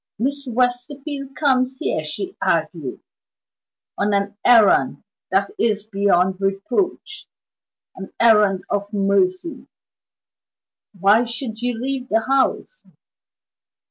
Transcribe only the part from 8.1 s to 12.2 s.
errand of mercy. Why should you leave